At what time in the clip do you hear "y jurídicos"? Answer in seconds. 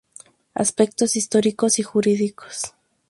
1.77-2.73